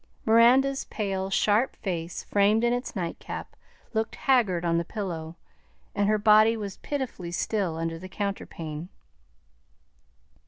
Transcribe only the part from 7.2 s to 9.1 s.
still under the counterpane.